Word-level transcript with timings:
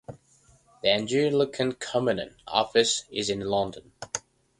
The 0.81 0.89
Anglican 0.89 1.73
Communion 1.73 2.33
Office 2.47 3.03
is 3.11 3.29
in 3.29 3.41
London. 3.41 3.91